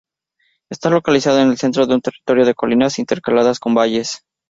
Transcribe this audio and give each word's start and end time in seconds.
Esta 0.71 0.89
localizado 0.89 1.37
en 1.41 1.49
el 1.49 1.59
centro 1.59 1.85
de 1.85 1.93
un 1.93 2.01
territorio 2.01 2.43
de 2.43 2.55
colinas, 2.55 2.97
intercaladas 2.97 3.59
con 3.59 3.75
valles. 3.75 4.23